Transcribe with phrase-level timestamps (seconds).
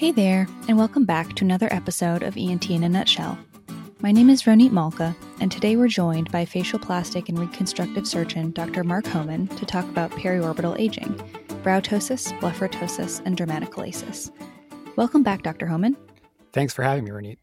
[0.00, 3.38] Hey there, and welcome back to another episode of ENT in a Nutshell.
[4.00, 8.52] My name is Ronit Malka, and today we're joined by facial plastic and reconstructive surgeon
[8.52, 8.82] Dr.
[8.82, 11.12] Mark Homan to talk about periorbital aging,
[11.62, 14.30] brow ptosis, blepharoptosis, and dermatochalasis.
[14.96, 15.66] Welcome back, Dr.
[15.66, 15.98] Homan.
[16.54, 17.36] Thanks for having me, Ronit.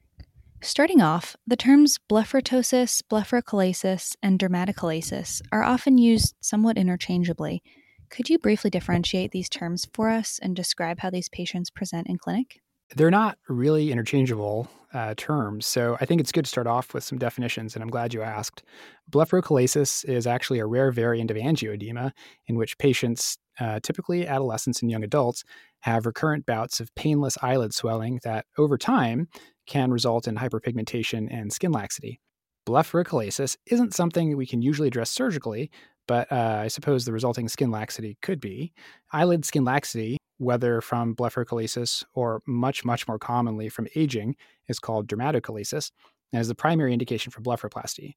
[0.59, 7.61] Starting off, the terms blepharoptosis, blepharochalasis, and dermatochalasis are often used somewhat interchangeably.
[8.09, 12.17] Could you briefly differentiate these terms for us and describe how these patients present in
[12.17, 12.61] clinic?
[12.95, 17.03] They're not really interchangeable uh, terms, so I think it's good to start off with
[17.03, 18.63] some definitions, and I'm glad you asked.
[19.11, 22.13] Blepharochalasis is actually a rare variant of angioedema
[22.47, 25.43] in which patients, uh, typically adolescents and young adults,
[25.81, 29.27] have recurrent bouts of painless eyelid swelling that, over time,
[29.65, 32.21] can result in hyperpigmentation and skin laxity.
[32.65, 35.69] Blepharochalasis isn't something we can usually address surgically,
[36.07, 38.73] but uh, I suppose the resulting skin laxity could be.
[39.11, 44.35] Eyelid skin laxity, whether from blepharochalasis or much, much more commonly from aging,
[44.67, 45.91] is called dermatochalasis
[46.33, 48.13] and is the primary indication for blepharoplasty.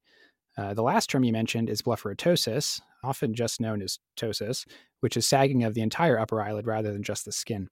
[0.57, 4.65] Uh, the last term you mentioned is blepharoptosis, often just known as ptosis,
[4.99, 7.69] which is sagging of the entire upper eyelid rather than just the skin.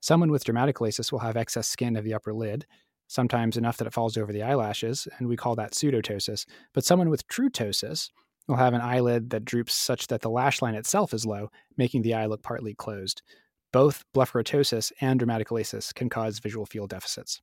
[0.00, 2.66] Someone with dermatochalasis will have excess skin of the upper lid,
[3.08, 6.46] sometimes enough that it falls over the eyelashes, and we call that pseudoptosis.
[6.72, 8.08] But someone with true ptosis
[8.50, 12.02] will have an eyelid that droops such that the lash line itself is low, making
[12.02, 13.22] the eye look partly closed.
[13.72, 17.40] Both blepharoptosis and dermatochalasis can cause visual field deficits.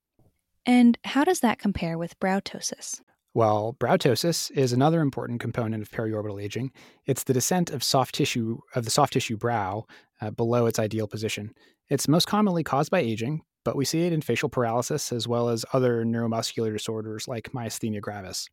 [0.65, 2.99] And how does that compare with brow ptosis?
[3.33, 6.71] Well, brow ptosis is another important component of periorbital aging.
[7.05, 9.85] It's the descent of soft tissue of the soft tissue brow
[10.19, 11.53] uh, below its ideal position.
[11.89, 15.49] It's most commonly caused by aging, but we see it in facial paralysis as well
[15.49, 18.49] as other neuromuscular disorders like myasthenia gravis.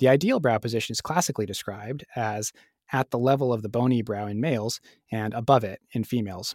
[0.00, 2.54] The ideal brow position is classically described as
[2.90, 4.80] at the level of the bony brow in males
[5.12, 6.54] and above it in females.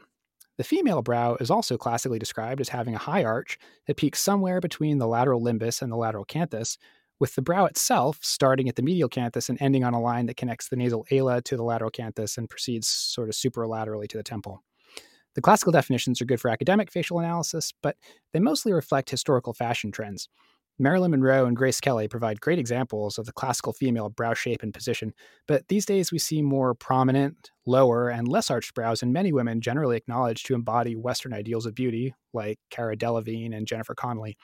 [0.58, 4.60] The female brow is also classically described as having a high arch that peaks somewhere
[4.60, 6.80] between the lateral limbus and the lateral canthus,
[7.20, 10.38] with the brow itself starting at the medial canthus and ending on a line that
[10.38, 14.24] connects the nasal ala to the lateral canthus and proceeds sort of superlaterally to the
[14.24, 14.64] temple.
[15.36, 17.96] The classical definitions are good for academic facial analysis, but
[18.34, 20.30] they mostly reflect historical fashion trends.
[20.78, 24.74] Marilyn Monroe and Grace Kelly provide great examples of the classical female brow shape and
[24.74, 25.14] position,
[25.48, 29.62] but these days we see more prominent, lower, and less arched brows in many women
[29.62, 34.38] generally acknowledged to embody Western ideals of beauty, like Cara Delevingne and Jennifer Connelly.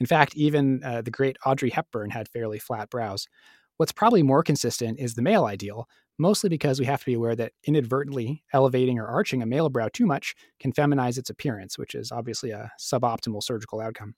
[0.00, 3.28] In fact, even uh, the great Audrey Hepburn had fairly flat brows.
[3.76, 5.86] What's probably more consistent is the male ideal,
[6.18, 9.88] mostly because we have to be aware that inadvertently elevating or arching a male brow
[9.92, 14.14] too much can feminize its appearance, which is obviously a suboptimal surgical outcome.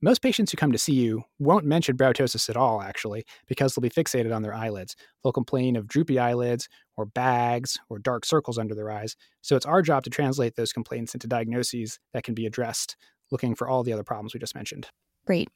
[0.00, 3.74] Most patients who come to see you won't mention brow ptosis at all, actually, because
[3.74, 4.94] they'll be fixated on their eyelids.
[5.22, 9.16] They'll complain of droopy eyelids, or bags, or dark circles under their eyes.
[9.42, 12.96] So it's our job to translate those complaints into diagnoses that can be addressed,
[13.32, 14.86] looking for all the other problems we just mentioned.
[15.26, 15.48] Great.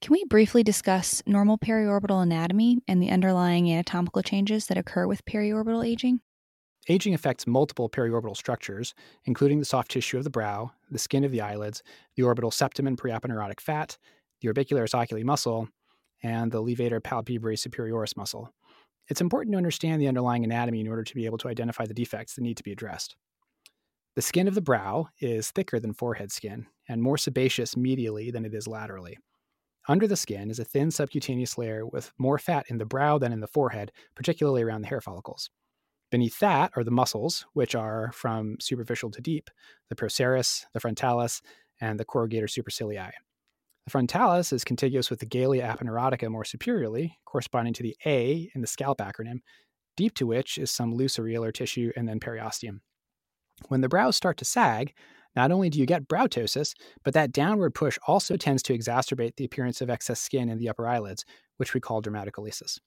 [0.00, 5.24] Can we briefly discuss normal periorbital anatomy and the underlying anatomical changes that occur with
[5.24, 6.20] periorbital aging?
[6.88, 8.94] Aging affects multiple periorbital structures,
[9.24, 11.82] including the soft tissue of the brow, the skin of the eyelids,
[12.16, 13.96] the orbital septum and preaponeurotic fat,
[14.40, 15.68] the orbicularis oculi muscle,
[16.22, 18.52] and the levator palpebrae superioris muscle.
[19.08, 21.94] It's important to understand the underlying anatomy in order to be able to identify the
[21.94, 23.16] defects that need to be addressed.
[24.14, 28.44] The skin of the brow is thicker than forehead skin and more sebaceous medially than
[28.44, 29.18] it is laterally.
[29.88, 33.32] Under the skin is a thin subcutaneous layer with more fat in the brow than
[33.32, 35.50] in the forehead, particularly around the hair follicles.
[36.12, 39.48] Beneath that are the muscles, which are from superficial to deep
[39.88, 41.40] the procerus, the frontalis,
[41.80, 43.10] and the corrugator supercilii.
[43.86, 48.60] The frontalis is contiguous with the galea aponeurotica more superiorly, corresponding to the A in
[48.60, 49.38] the scalp acronym,
[49.96, 52.80] deep to which is some loose areolar tissue and then periosteum.
[53.68, 54.92] When the brows start to sag,
[55.34, 56.74] not only do you get brow ptosis,
[57.04, 60.68] but that downward push also tends to exacerbate the appearance of excess skin in the
[60.68, 61.24] upper eyelids,
[61.56, 62.80] which we call dermatochalasis.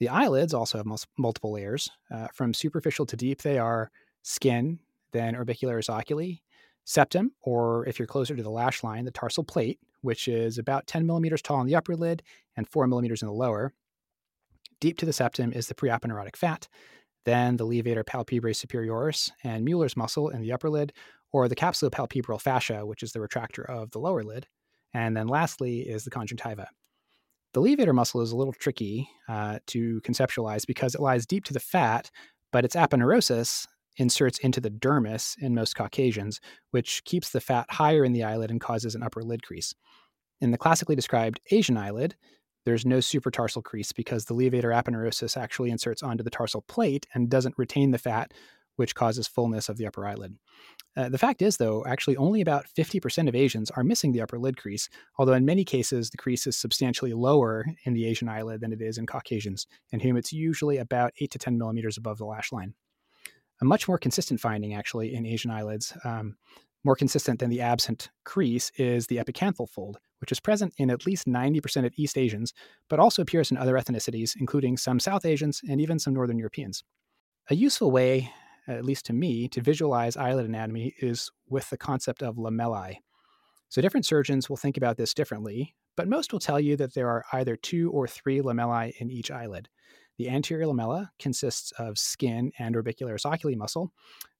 [0.00, 1.90] The eyelids also have multiple layers.
[2.10, 3.90] Uh, from superficial to deep, they are
[4.22, 4.78] skin,
[5.12, 6.42] then orbicularis oculi,
[6.84, 10.86] septum, or if you're closer to the lash line, the tarsal plate, which is about
[10.86, 12.22] 10 millimeters tall in the upper lid
[12.56, 13.74] and 4 millimeters in the lower.
[14.80, 16.66] Deep to the septum is the preaponeurotic fat,
[17.26, 20.94] then the levator palpebrae superioris and Mueller's muscle in the upper lid,
[21.32, 24.46] or the capsulopalpebral fascia, which is the retractor of the lower lid.
[24.94, 26.68] And then lastly is the conjunctiva.
[27.52, 31.52] The levator muscle is a little tricky uh, to conceptualize because it lies deep to
[31.52, 32.10] the fat,
[32.52, 33.66] but its aponeurosis
[33.96, 38.50] inserts into the dermis in most Caucasians, which keeps the fat higher in the eyelid
[38.50, 39.74] and causes an upper lid crease.
[40.40, 42.16] In the classically described Asian eyelid,
[42.64, 47.28] there's no supratarsal crease because the levator aponeurosis actually inserts onto the tarsal plate and
[47.28, 48.32] doesn't retain the fat
[48.76, 50.36] which causes fullness of the upper eyelid.
[50.96, 54.38] Uh, the fact is, though, actually only about 50% of Asians are missing the upper
[54.38, 54.88] lid crease,
[55.18, 58.82] although in many cases the crease is substantially lower in the Asian eyelid than it
[58.82, 62.50] is in Caucasians, in whom it's usually about 8 to 10 millimeters above the lash
[62.52, 62.74] line.
[63.60, 66.36] A much more consistent finding, actually, in Asian eyelids, um,
[66.82, 71.06] more consistent than the absent crease, is the epicanthal fold, which is present in at
[71.06, 72.54] least 90% of East Asians,
[72.88, 76.82] but also appears in other ethnicities, including some South Asians and even some Northern Europeans.
[77.50, 78.32] A useful way
[78.68, 82.96] at least to me, to visualize eyelid anatomy is with the concept of lamellae.
[83.68, 87.08] So different surgeons will think about this differently, but most will tell you that there
[87.08, 89.68] are either two or three lamellae in each eyelid.
[90.18, 93.92] The anterior lamella consists of skin and orbicularis oculi muscle,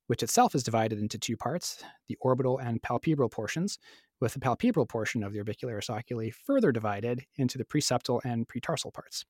[0.08, 3.78] which itself is divided into two parts, the orbital and palpebral portions,
[4.20, 8.92] with the palpebral portion of the orbicularis oculi further divided into the preseptal and pretarsal
[8.92, 9.24] parts.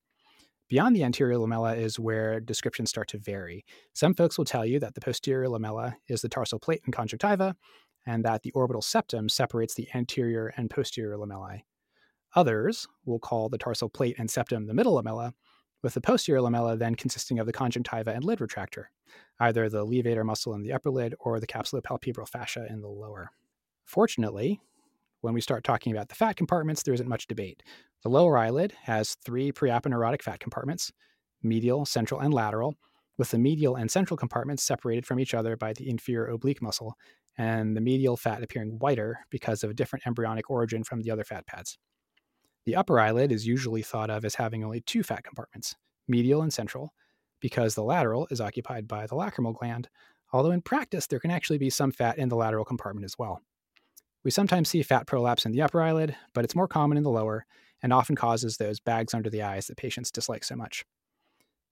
[0.70, 3.64] Beyond the anterior lamella is where descriptions start to vary.
[3.92, 7.56] Some folks will tell you that the posterior lamella is the tarsal plate and conjunctiva,
[8.06, 11.62] and that the orbital septum separates the anterior and posterior lamellae.
[12.36, 15.32] Others will call the tarsal plate and septum the middle lamella,
[15.82, 18.84] with the posterior lamella then consisting of the conjunctiva and lid retractor,
[19.40, 23.32] either the levator muscle in the upper lid or the capsulopalpebral fascia in the lower.
[23.86, 24.60] Fortunately,
[25.20, 27.62] when we start talking about the fat compartments, there isn't much debate.
[28.02, 30.92] The lower eyelid has three preaponeurotic fat compartments
[31.42, 32.74] medial, central, and lateral,
[33.16, 36.94] with the medial and central compartments separated from each other by the inferior oblique muscle,
[37.38, 41.24] and the medial fat appearing whiter because of a different embryonic origin from the other
[41.24, 41.78] fat pads.
[42.66, 45.74] The upper eyelid is usually thought of as having only two fat compartments,
[46.08, 46.92] medial and central,
[47.40, 49.88] because the lateral is occupied by the lacrimal gland,
[50.32, 53.40] although in practice there can actually be some fat in the lateral compartment as well.
[54.24, 57.10] We sometimes see fat prolapse in the upper eyelid, but it's more common in the
[57.10, 57.46] lower
[57.82, 60.84] and often causes those bags under the eyes that patients dislike so much.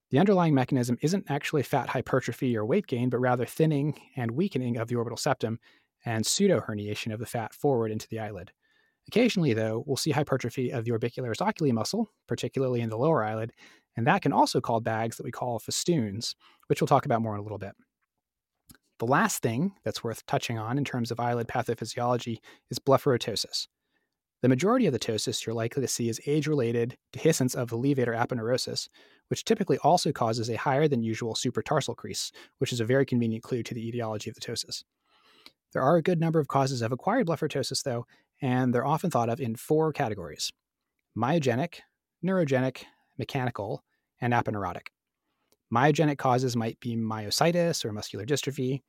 [0.09, 4.77] The underlying mechanism isn't actually fat hypertrophy or weight gain, but rather thinning and weakening
[4.77, 5.59] of the orbital septum
[6.03, 8.51] and pseudo herniation of the fat forward into the eyelid.
[9.07, 13.53] Occasionally, though, we'll see hypertrophy of the orbicularis oculi muscle, particularly in the lower eyelid,
[13.95, 16.35] and that can also cause bags that we call festoons,
[16.67, 17.73] which we'll talk about more in a little bit.
[18.99, 23.67] The last thing that's worth touching on in terms of eyelid pathophysiology is blepharoptosis.
[24.41, 27.77] The majority of the ptosis you're likely to see is age related dehiscence of the
[27.77, 28.89] levator aponeurosis,
[29.29, 33.43] which typically also causes a higher than usual supratarsal crease, which is a very convenient
[33.43, 34.83] clue to the etiology of the ptosis.
[35.71, 38.05] There are a good number of causes of acquired blepharoptosis, though,
[38.41, 40.51] and they're often thought of in four categories
[41.17, 41.79] myogenic,
[42.23, 42.83] neurogenic,
[43.17, 43.83] mechanical,
[44.21, 44.87] and aponeurotic.
[45.73, 48.81] Myogenic causes might be myositis or muscular dystrophy.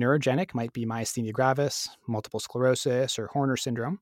[0.00, 4.00] Neurogenic might be myasthenia gravis, multiple sclerosis, or Horner syndrome.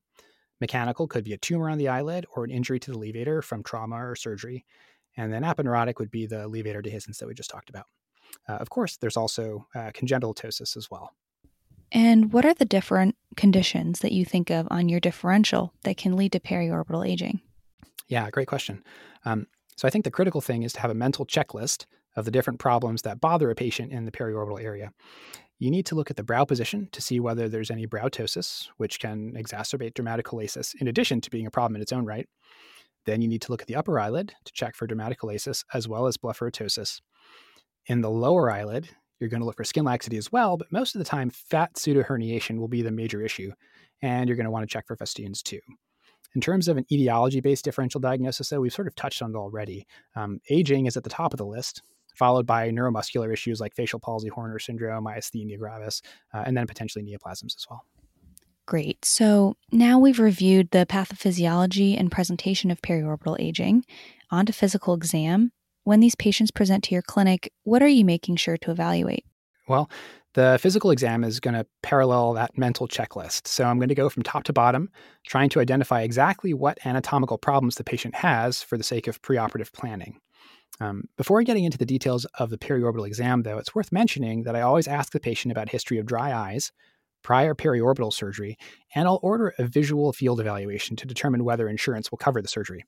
[0.61, 3.63] Mechanical could be a tumor on the eyelid or an injury to the levator from
[3.63, 4.65] trauma or surgery.
[5.17, 7.85] And then aponeurotic would be the levator dehiscence that we just talked about.
[8.47, 11.13] Uh, of course, there's also uh, congenital ptosis as well.
[11.91, 16.15] And what are the different conditions that you think of on your differential that can
[16.15, 17.41] lead to periorbital aging?
[18.07, 18.83] Yeah, great question.
[19.25, 22.31] Um, so I think the critical thing is to have a mental checklist of the
[22.31, 24.91] different problems that bother a patient in the periorbital area.
[25.59, 28.67] You need to look at the brow position to see whether there's any brow ptosis,
[28.77, 32.27] which can exacerbate dermatochalasis in addition to being a problem in its own right.
[33.05, 36.07] Then you need to look at the upper eyelid to check for dermatochalasis as well
[36.07, 37.01] as blepharoptosis.
[37.87, 40.95] In the lower eyelid, you're going to look for skin laxity as well, but most
[40.95, 43.51] of the time, fat pseudoherniation will be the major issue,
[44.01, 45.59] and you're going to want to check for festoons too.
[46.33, 49.37] In terms of an etiology based differential diagnosis, though, we've sort of touched on it
[49.37, 49.85] already.
[50.15, 51.83] Um, aging is at the top of the list,
[52.15, 56.01] followed by neuromuscular issues like facial palsy, Horner syndrome, myasthenia gravis,
[56.33, 57.83] uh, and then potentially neoplasms as well.
[58.67, 59.03] Great.
[59.03, 63.83] So now we've reviewed the pathophysiology and presentation of periorbital aging.
[64.29, 65.51] On to physical exam.
[65.83, 69.25] When these patients present to your clinic, what are you making sure to evaluate?
[69.67, 69.89] Well,
[70.33, 73.47] the physical exam is going to parallel that mental checklist.
[73.47, 74.89] So I'm going to go from top to bottom,
[75.27, 79.73] trying to identify exactly what anatomical problems the patient has for the sake of preoperative
[79.73, 80.19] planning.
[80.81, 84.55] Um, before getting into the details of the periorbital exam, though, it's worth mentioning that
[84.55, 86.71] I always ask the patient about history of dry eyes,
[87.21, 88.57] prior periorbital surgery,
[88.95, 92.83] and I'll order a visual field evaluation to determine whether insurance will cover the surgery.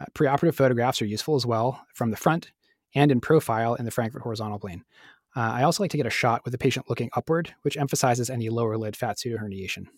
[0.00, 2.52] Uh, preoperative photographs are useful as well from the front
[2.94, 4.82] and in profile in the Frankfurt horizontal plane.
[5.36, 8.30] Uh, I also like to get a shot with the patient looking upward, which emphasizes
[8.30, 9.88] any lower lid fat pseudoherniation.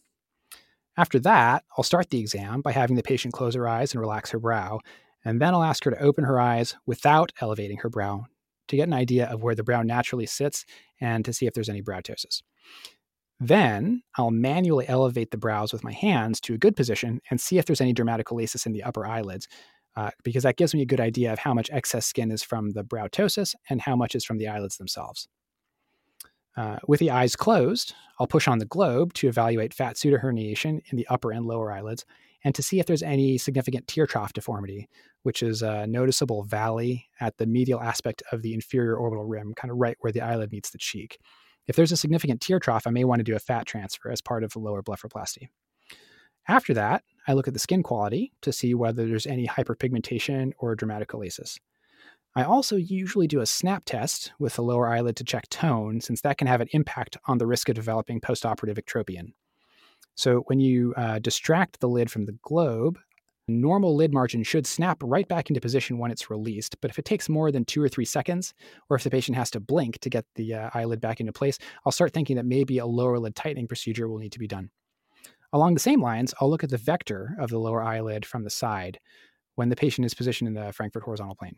[0.97, 4.31] After that, I'll start the exam by having the patient close her eyes and relax
[4.31, 4.81] her brow,
[5.26, 8.26] and then I'll ask her to open her eyes without elevating her brow
[8.68, 10.64] to get an idea of where the brow naturally sits
[11.00, 12.42] and to see if there's any brow ptosis.
[13.40, 17.59] Then I'll manually elevate the brows with my hands to a good position and see
[17.59, 19.49] if there's any dermatochalasis in the upper eyelids,
[19.97, 22.71] uh, because that gives me a good idea of how much excess skin is from
[22.71, 25.26] the brow ptosis and how much is from the eyelids themselves.
[26.56, 30.97] Uh, with the eyes closed, I'll push on the globe to evaluate fat pseudoherniation in
[30.97, 32.04] the upper and lower eyelids
[32.47, 34.88] and to see if there's any significant tear trough deformity,
[35.26, 39.73] which is a noticeable valley at the medial aspect of the inferior orbital rim, kind
[39.73, 41.18] of right where the eyelid meets the cheek.
[41.66, 44.21] If there's a significant tear trough, I may want to do a fat transfer as
[44.21, 45.49] part of the lower blepharoplasty.
[46.47, 50.76] After that, I look at the skin quality to see whether there's any hyperpigmentation or
[50.76, 51.59] dermatochalasis.
[52.37, 56.21] I also usually do a snap test with the lower eyelid to check tone, since
[56.21, 59.33] that can have an impact on the risk of developing postoperative ectropion.
[60.14, 63.00] So when you uh, distract the lid from the globe,
[63.49, 66.81] normal lid margin should snap right back into position when it's released.
[66.81, 68.55] But if it takes more than two or three seconds,
[68.88, 71.59] or if the patient has to blink to get the uh, eyelid back into place,
[71.85, 74.71] I'll start thinking that maybe a lower lid tightening procedure will need to be done.
[75.53, 78.50] Along the same lines, I'll look at the vector of the lower eyelid from the
[78.50, 78.99] side
[79.55, 81.57] when the patient is positioned in the Frankfurt horizontal plane.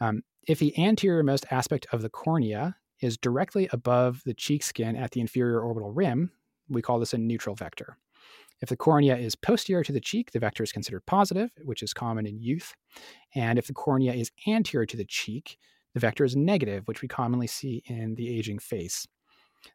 [0.00, 5.12] Um, if the anteriormost aspect of the cornea is directly above the cheek skin at
[5.12, 6.30] the inferior orbital rim,
[6.68, 7.96] we call this a neutral vector.
[8.60, 11.94] If the cornea is posterior to the cheek, the vector is considered positive, which is
[11.94, 12.74] common in youth.
[13.34, 15.56] And if the cornea is anterior to the cheek,
[15.94, 19.06] the vector is negative, which we commonly see in the aging face.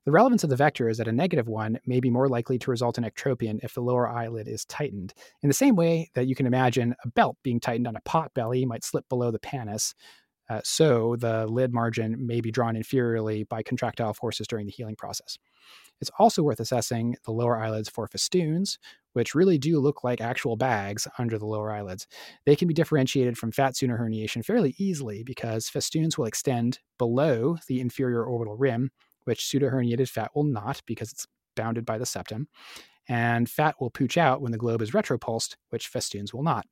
[0.06, 2.72] The relevance of the vector is that a negative one may be more likely to
[2.72, 5.14] result in ectropion if the lower eyelid is tightened.
[5.44, 8.34] In the same way that you can imagine a belt being tightened on a pot
[8.34, 9.94] belly might slip below the pannus,
[10.50, 14.96] uh, so the lid margin may be drawn inferiorly by contractile forces during the healing
[14.96, 15.38] process.
[16.02, 18.78] It's also worth assessing the lower eyelids for festoons,
[19.14, 22.06] which really do look like actual bags under the lower eyelids.
[22.46, 27.80] They can be differentiated from fat pseudoherniation fairly easily because festoons will extend below the
[27.80, 28.92] inferior orbital rim
[29.26, 32.48] which pseudoherniated fat will not because it's bounded by the septum.
[33.08, 36.66] And fat will pooch out when the globe is retropulsed, which festoons will not.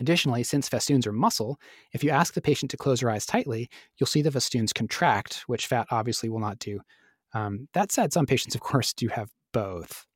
[0.00, 1.58] Additionally, since festoons are muscle,
[1.92, 5.44] if you ask the patient to close her eyes tightly, you'll see the festoons contract,
[5.46, 6.80] which fat obviously will not do.
[7.32, 10.06] Um, that said, some patients, of course, do have both.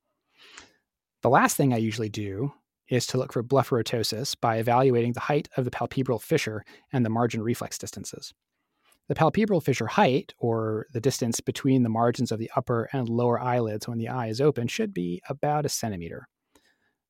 [1.23, 2.53] The last thing I usually do
[2.89, 7.11] is to look for blepharoptosis by evaluating the height of the palpebral fissure and the
[7.11, 8.33] margin reflex distances.
[9.09, 13.41] The palpebral fissure height, or the distance between the margins of the upper and lower
[13.41, 16.29] eyelids when the eye is open, should be about a centimeter.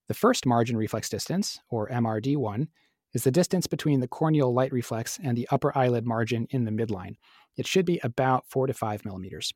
[0.08, 2.68] The first margin reflex distance, or MRD1,
[3.12, 6.70] is the distance between the corneal light reflex and the upper eyelid margin in the
[6.70, 7.16] midline.
[7.56, 9.52] It should be about 4 to 5 millimeters.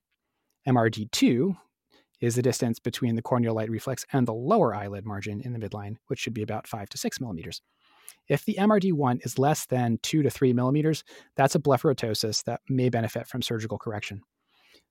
[0.68, 1.56] MRD2
[2.20, 5.58] is the distance between the corneal light reflex and the lower eyelid margin in the
[5.58, 7.62] midline, which should be about 5 to 6 millimeters.
[8.28, 11.02] If the MRD1 is less than 2 to 3 millimeters,
[11.36, 14.22] that's a blepharoptosis that may benefit from surgical correction.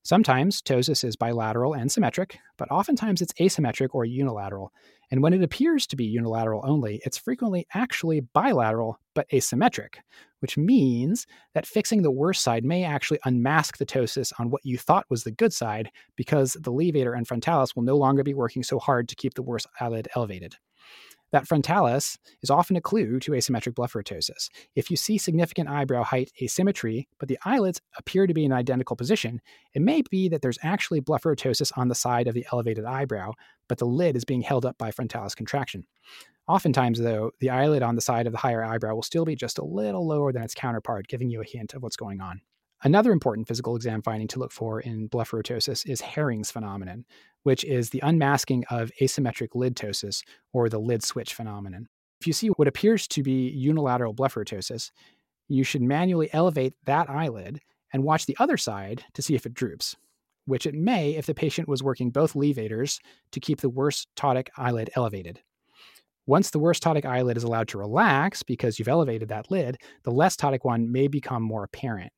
[0.04, 4.74] Sometimes ptosis is bilateral and symmetric, but oftentimes it's asymmetric or unilateral.
[5.12, 9.98] And when it appears to be unilateral only, it's frequently actually bilateral but asymmetric,
[10.40, 14.76] which means that fixing the worst side may actually unmask the ptosis on what you
[14.76, 18.64] thought was the good side because the levator and frontalis will no longer be working
[18.64, 20.56] so hard to keep the worst eyelid elevated.
[21.32, 24.50] That frontalis is often a clue to asymmetric blepharoptosis.
[24.76, 28.96] If you see significant eyebrow height asymmetry, but the eyelids appear to be in identical
[28.96, 29.42] position,
[29.74, 33.32] it may be that there's actually blepharoptosis on the side of the elevated eyebrow,
[33.70, 35.86] but the lid is being held up by frontalis contraction.
[36.48, 39.58] Oftentimes, though, the eyelid on the side of the higher eyebrow will still be just
[39.58, 42.42] a little lower than its counterpart, giving you a hint of what's going on.
[42.84, 47.06] Another important physical exam finding to look for in blepharoptosis is Hering's phenomenon,
[47.44, 51.88] which is the unmasking of asymmetric lid ptosis or the lid switch phenomenon.
[52.20, 54.92] If you see what appears to be unilateral blepharoptosis,
[55.48, 57.60] you should manually elevate that eyelid
[57.94, 59.96] and watch the other side to see if it droops,
[60.46, 63.00] which it may if the patient was working both levators
[63.32, 65.42] to keep the worst ptotic eyelid elevated.
[66.26, 70.12] Once the worst ptotic eyelid is allowed to relax because you've elevated that lid, the
[70.12, 72.12] less ptotic one may become more apparent.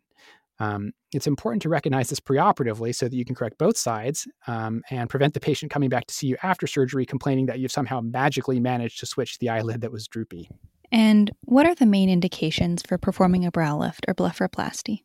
[0.63, 4.81] Um, it's important to recognize this preoperatively so that you can correct both sides um,
[4.89, 8.01] and prevent the patient coming back to see you after surgery complaining that you've somehow
[8.01, 10.49] magically managed to switch the eyelid that was droopy.
[10.91, 15.03] And what are the main indications for performing a brow lift or blepharoplasty?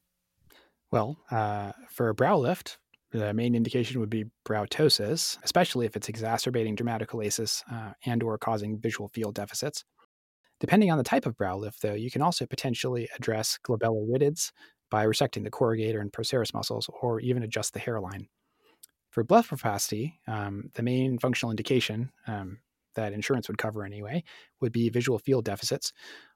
[0.91, 2.79] Well, uh, for a brow lift,
[3.11, 8.39] the main indication would be brow ptosis, especially if it's exacerbating dermatochalasis uh, and or
[8.39, 9.85] causing visual field deficits.
[10.61, 14.05] Depending on the type of brow lift, though, you can also potentially address glabellar
[14.91, 18.29] by resecting the corrugator and procerus muscles or even adjust the hairline.
[19.11, 22.59] For blepharoplasty, um, the main functional indication um,
[22.95, 24.25] that insurance would cover anyway
[24.61, 25.93] would be visual field deficits.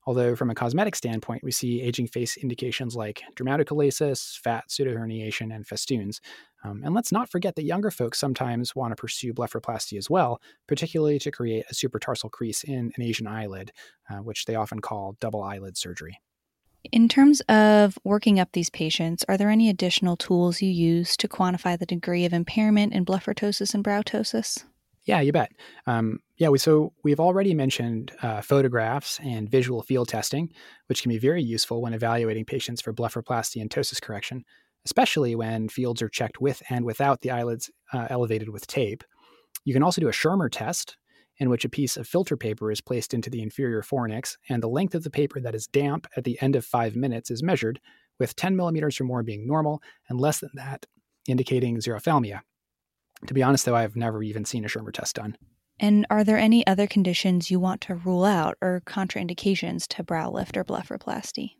[0.06, 5.66] Although, from a cosmetic standpoint, we see aging face indications like dermatochalasis, fat pseudoherniation, and
[5.66, 6.20] festoons.
[6.64, 10.40] Um, and let's not forget that younger folks sometimes want to pursue blepharoplasty as well,
[10.66, 13.72] particularly to create a supratarsal crease in an Asian eyelid,
[14.10, 16.18] uh, which they often call double eyelid surgery.
[16.90, 21.28] In terms of working up these patients, are there any additional tools you use to
[21.28, 24.64] quantify the degree of impairment in blepharoptosis and brow ptosis?
[25.04, 25.52] Yeah, you bet.
[25.86, 30.52] Um, yeah, we, so we've already mentioned uh, photographs and visual field testing,
[30.86, 34.44] which can be very useful when evaluating patients for blepharoplasty and ptosis correction,
[34.84, 39.02] especially when fields are checked with and without the eyelids uh, elevated with tape.
[39.64, 40.96] You can also do a Schirmer test,
[41.42, 44.68] in which a piece of filter paper is placed into the inferior fornix, and the
[44.68, 47.80] length of the paper that is damp at the end of five minutes is measured,
[48.20, 50.86] with 10 millimeters or more being normal and less than that
[51.26, 52.42] indicating xerophthalmia.
[53.26, 55.36] To be honest, though, I've never even seen a Schirmer test done.
[55.80, 60.30] And are there any other conditions you want to rule out or contraindications to brow
[60.30, 61.56] lift or blepharoplasty?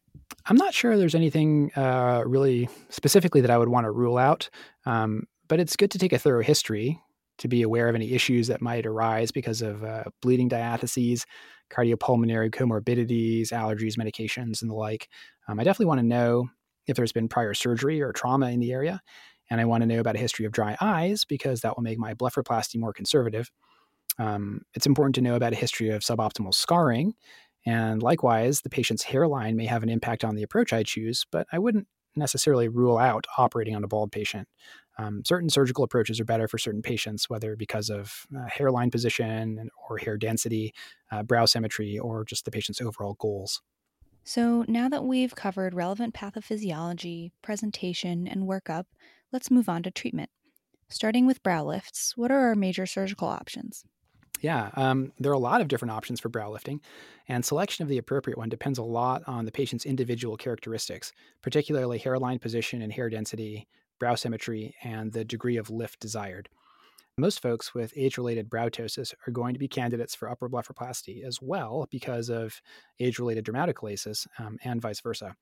[0.46, 4.48] I'm not sure there's anything uh, really specifically that I would want to rule out,
[4.86, 7.00] um, but it's good to take a thorough history
[7.38, 11.24] to be aware of any issues that might arise because of uh, bleeding diatheses,
[11.70, 15.08] cardiopulmonary comorbidities, allergies, medications, and the like.
[15.48, 16.48] Um, I definitely want to know
[16.86, 19.00] if there's been prior surgery or trauma in the area.
[19.50, 21.98] And I want to know about a history of dry eyes because that will make
[21.98, 23.50] my blepharoplasty more conservative.
[24.18, 27.14] Um, it's important to know about a history of suboptimal scarring.
[27.64, 31.46] And likewise, the patient's hairline may have an impact on the approach I choose, but
[31.52, 31.86] I wouldn't
[32.16, 34.48] necessarily rule out operating on a bald patient.
[34.98, 39.70] Um, certain surgical approaches are better for certain patients, whether because of uh, hairline position
[39.88, 40.74] or hair density,
[41.10, 43.62] uh, brow symmetry, or just the patient's overall goals.
[44.24, 48.84] So, now that we've covered relevant pathophysiology, presentation, and workup,
[49.32, 50.30] let's move on to treatment.
[50.88, 53.84] Starting with brow lifts, what are our major surgical options?
[54.40, 56.80] Yeah, um, there are a lot of different options for brow lifting,
[57.28, 61.98] and selection of the appropriate one depends a lot on the patient's individual characteristics, particularly
[61.98, 63.68] hairline position and hair density,
[63.98, 66.48] brow symmetry, and the degree of lift desired.
[67.18, 71.22] Most folks with age related brow ptosis are going to be candidates for upper blepharoplasty
[71.24, 72.60] as well because of
[73.00, 75.34] age related dermatochalasis um, and vice versa.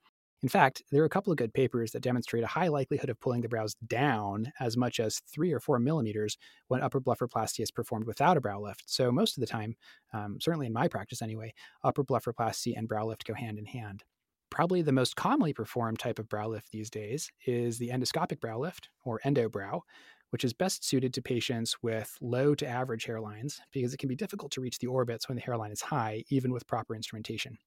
[0.42, 3.20] In fact, there are a couple of good papers that demonstrate a high likelihood of
[3.20, 6.38] pulling the brows down as much as three or four millimeters
[6.68, 8.84] when upper blepharoplasty is performed without a brow lift.
[8.86, 9.76] So, most of the time,
[10.14, 11.52] um, certainly in my practice anyway,
[11.84, 14.02] upper blepharoplasty and brow lift go hand in hand.
[14.50, 18.58] Probably the most commonly performed type of brow lift these days is the endoscopic brow
[18.58, 19.82] lift, or endobrow,
[20.30, 24.16] which is best suited to patients with low to average hairlines because it can be
[24.16, 27.58] difficult to reach the orbits when the hairline is high, even with proper instrumentation,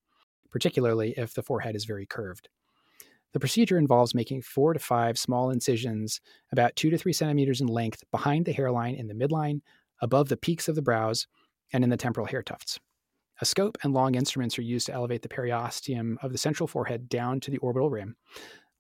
[0.50, 2.50] particularly if the forehead is very curved.
[3.32, 7.68] The procedure involves making four to five small incisions about two to three centimeters in
[7.68, 9.62] length behind the hairline in the midline,
[10.02, 11.28] above the peaks of the brows,
[11.72, 12.80] and in the temporal hair tufts.
[13.44, 17.10] A scope and long instruments are used to elevate the periosteum of the central forehead
[17.10, 18.16] down to the orbital rim.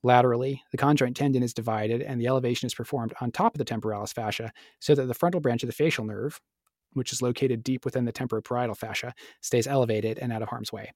[0.03, 3.65] Laterally, the conjoint tendon is divided and the elevation is performed on top of the
[3.65, 6.39] temporalis fascia so that the frontal branch of the facial nerve,
[6.93, 10.93] which is located deep within the temporoparietal fascia, stays elevated and out of harm's way.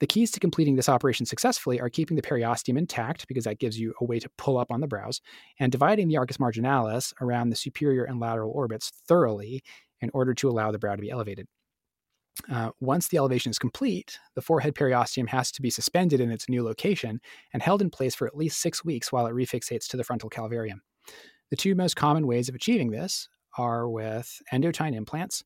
[0.00, 3.78] The keys to completing this operation successfully are keeping the periosteum intact, because that gives
[3.78, 5.20] you a way to pull up on the brows,
[5.60, 9.62] and dividing the arcus marginalis around the superior and lateral orbits thoroughly
[10.00, 11.46] in order to allow the brow to be elevated.
[12.50, 16.48] Uh, once the elevation is complete, the forehead periosteum has to be suspended in its
[16.48, 17.20] new location
[17.52, 20.30] and held in place for at least six weeks while it refixates to the frontal
[20.30, 20.80] calvarium.
[21.50, 25.42] The two most common ways of achieving this are with endotine implants,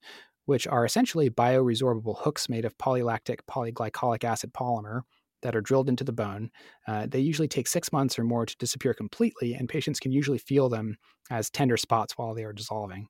[0.46, 5.02] which are essentially bioresorbable hooks made of polylactic polyglycolic acid polymer
[5.42, 6.50] that are drilled into the bone.
[6.86, 10.38] Uh, they usually take six months or more to disappear completely, and patients can usually
[10.38, 10.96] feel them
[11.30, 13.08] as tender spots while they are dissolving.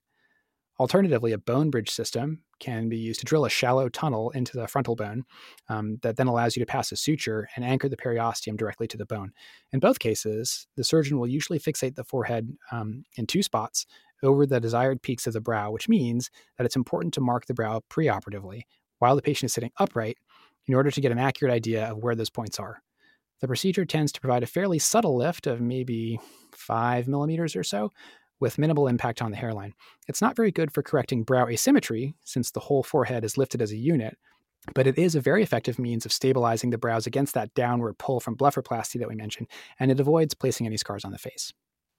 [0.81, 4.67] Alternatively, a bone bridge system can be used to drill a shallow tunnel into the
[4.67, 5.25] frontal bone
[5.69, 8.97] um, that then allows you to pass a suture and anchor the periosteum directly to
[8.97, 9.33] the bone.
[9.73, 13.87] In both cases, the surgeon will usually fixate the forehead um, in two spots
[14.23, 17.55] over the desired peaks of the brow, which means that it's important to mark the
[17.55, 18.63] brow preoperatively
[18.99, 20.17] while the patient is sitting upright
[20.67, 22.83] in order to get an accurate idea of where those points are.
[23.41, 26.21] The procedure tends to provide a fairly subtle lift of maybe
[26.53, 27.91] five millimeters or so,
[28.43, 29.73] with minimal impact on the hairline.
[30.09, 33.73] It's not very good for correcting brow asymmetry, since the whole forehead is lifted as
[33.73, 34.19] a unit,
[34.75, 38.21] but it is a very effective means of stabilizing the brows against that downward pull
[38.21, 39.49] from blepharoplasty that we mentioned,
[39.81, 41.53] and it avoids placing any scars on the face.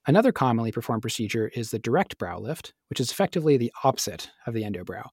[0.05, 4.53] Another commonly performed procedure is the direct brow lift, which is effectively the opposite of
[4.53, 5.07] the endobrow.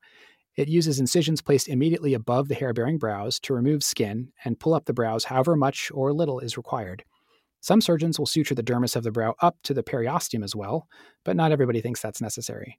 [0.56, 4.74] It uses incisions placed immediately above the hair bearing brows to remove skin and pull
[4.74, 7.04] up the brows however much or little is required.
[7.60, 10.88] Some surgeons will suture the dermis of the brow up to the periosteum as well,
[11.24, 12.78] but not everybody thinks that's necessary.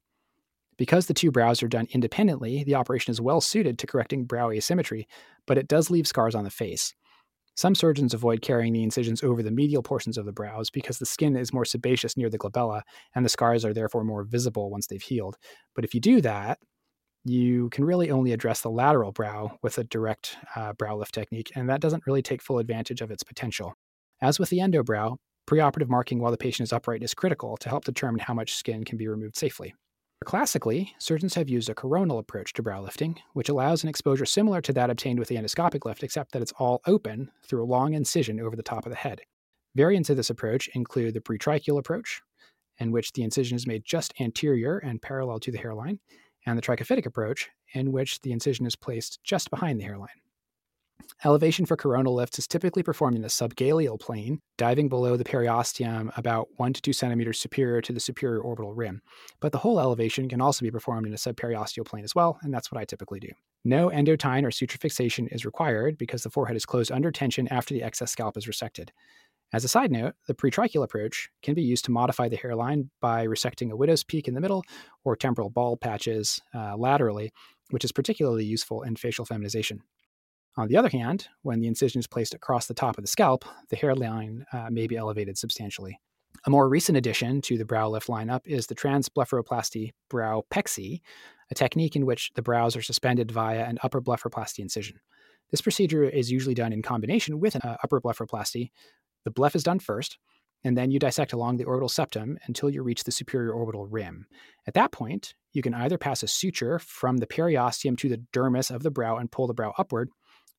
[0.78, 4.50] Because the two brows are done independently, the operation is well suited to correcting brow
[4.50, 5.08] asymmetry,
[5.46, 6.96] but it does leave scars on the face.
[7.56, 11.06] Some surgeons avoid carrying the incisions over the medial portions of the brows because the
[11.06, 12.82] skin is more sebaceous near the glabella
[13.14, 15.36] and the scars are therefore more visible once they've healed.
[15.76, 16.60] But if you do that,
[17.24, 21.52] you can really only address the lateral brow with a direct uh, brow lift technique,
[21.56, 23.76] and that doesn't really take full advantage of its potential.
[24.22, 27.86] As with the endobrow, preoperative marking while the patient is upright is critical to help
[27.86, 29.74] determine how much skin can be removed safely.
[30.24, 34.62] Classically, surgeons have used a coronal approach to brow lifting, which allows an exposure similar
[34.62, 37.96] to that obtained with the endoscopic lift, except that it's all open through a long
[37.96, 39.22] incision over the top of the head.
[39.76, 42.22] Variants of this approach include the pretrichial approach,
[42.78, 46.00] in which the incision is made just anterior and parallel to the hairline,
[46.46, 50.10] and the trichophytic approach, in which the incision is placed just behind the hairline.
[51.24, 56.12] Elevation for coronal lifts is typically performed in the subgaleal plane, diving below the periosteum
[56.18, 59.02] about 1 to 2 centimeters superior to the superior orbital rim.
[59.40, 62.54] But the whole elevation can also be performed in a subperiosteal plane as well, and
[62.54, 63.30] that's what I typically do.
[63.64, 67.74] No endotine or suture fixation is required because the forehead is closed under tension after
[67.74, 68.90] the excess scalp is resected.
[69.54, 73.28] As a side note, the pretrichial approach can be used to modify the hairline by
[73.28, 74.64] resecting a widow's peak in the middle
[75.04, 77.32] or temporal bald patches uh, laterally,
[77.70, 79.82] which is particularly useful in facial feminization.
[80.58, 83.46] On the other hand, when the incision is placed across the top of the scalp,
[83.70, 86.00] the hairline uh, may be elevated substantially.
[86.46, 91.02] A more recent addition to the brow lift lineup is the transblepharoplasty brow pexy,
[91.52, 95.00] a technique in which the brows are suspended via an upper blepharoplasty incision.
[95.52, 98.72] This procedure is usually done in combination with an uh, upper blepharoplasty,
[99.24, 100.18] the bleph is done first,
[100.64, 104.26] and then you dissect along the orbital septum until you reach the superior orbital rim.
[104.68, 108.74] At that point, you can either pass a suture from the periosteum to the dermis
[108.74, 110.10] of the brow and pull the brow upward,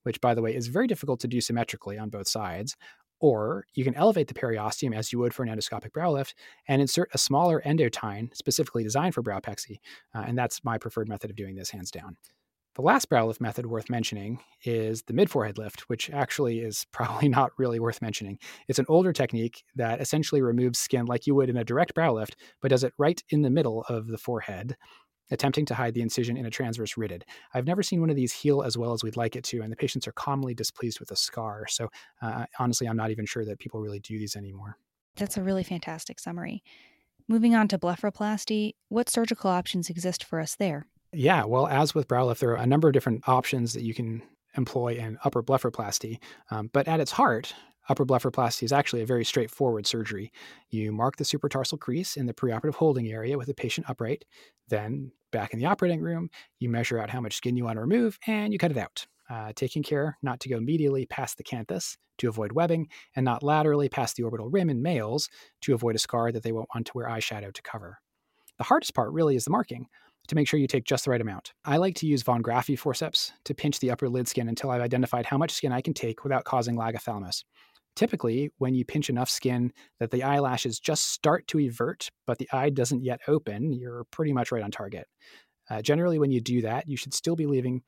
[0.03, 2.77] which, by the way, is very difficult to do symmetrically on both sides,
[3.23, 6.35] or you can elevate the periosteum as you would for an endoscopic brow lift
[6.69, 9.79] and insert a smaller endotine specifically designed for brow pexy.
[10.15, 12.17] Uh, and that's my preferred method of doing this, hands down.
[12.75, 16.87] The last brow lift method worth mentioning is the mid forehead lift, which actually is
[16.93, 18.39] probably not really worth mentioning.
[18.67, 22.15] It's an older technique that essentially removes skin like you would in a direct brow
[22.15, 24.77] lift, but does it right in the middle of the forehead,
[25.31, 27.25] attempting to hide the incision in a transverse rhytid.
[27.55, 29.73] I've never seen one of these heal as well as we'd like it to, and
[29.73, 31.67] the patients are commonly displeased with a scar.
[31.69, 31.89] So
[32.21, 34.77] uh, honestly, I'm not even sure that people really do these anymore.
[35.17, 36.63] That's a really fantastic summary.
[37.29, 40.87] Moving on to blepharoplasty, what surgical options exist for us there?
[41.13, 43.95] Yeah, well, as with brow lift, there are a number of different options that you
[43.95, 44.23] can
[44.57, 46.19] employ in upper blepharoplasty.
[46.51, 47.55] Um, but at its heart,
[47.89, 50.33] upper blepharoplasty is actually a very straightforward surgery.
[50.71, 54.25] You mark the supratarsal crease in the preoperative holding area with the patient upright.
[54.69, 57.81] Then, back in the operating room, you measure out how much skin you want to
[57.81, 59.07] remove and you cut it out.
[59.31, 63.43] Uh, taking care not to go medially past the canthus to avoid webbing, and not
[63.43, 65.29] laterally past the orbital rim in males
[65.63, 67.99] to avoid a scar that they won't want to wear eyeshadow to cover.
[68.59, 69.87] The hardest part really is the marking
[70.29, 71.53] to make sure you take just the right amount.
[71.65, 74.83] I like to use von Graefe forceps to pinch the upper lid skin until I've
[74.83, 77.45] identified how much skin I can take without causing lagophthalmos.
[77.95, 82.49] Typically, when you pinch enough skin that the eyelashes just start to evert, but the
[82.53, 85.07] eye doesn't yet open, you're pretty much right on target.
[85.71, 87.83] Uh, generally, when you do that, you should still be leaving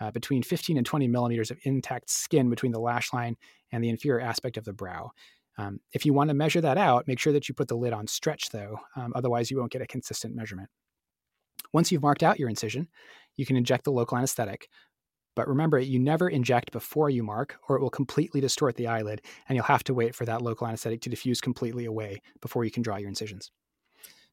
[0.00, 3.36] uh, between 15 and 20 millimeters of intact skin between the lash line
[3.72, 5.10] and the inferior aspect of the brow.
[5.58, 7.94] Um, if you want to measure that out, make sure that you put the lid
[7.94, 8.78] on stretch, though.
[8.94, 10.68] Um, otherwise, you won't get a consistent measurement.
[11.72, 12.88] Once you've marked out your incision,
[13.36, 14.68] you can inject the local anesthetic.
[15.36, 19.22] But remember, you never inject before you mark, or it will completely distort the eyelid,
[19.48, 22.72] and you'll have to wait for that local anesthetic to diffuse completely away before you
[22.72, 23.52] can draw your incisions.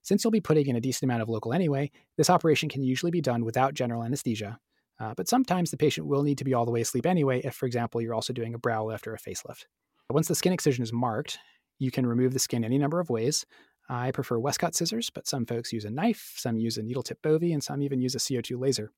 [0.02, 3.12] Since you'll be putting in a decent amount of local anyway, this operation can usually
[3.12, 4.60] be done without general anesthesia.
[5.00, 7.54] Uh, but sometimes the patient will need to be all the way asleep anyway if,
[7.54, 9.66] for example, you're also doing a brow lift or a facelift.
[10.10, 11.40] Once the skin excision is marked,
[11.80, 13.46] you can remove the skin any number of ways,
[13.90, 17.22] I prefer Westcott scissors, but some folks use a knife, some use a needle tip
[17.22, 18.92] Bovie, and some even use a CO2 laser.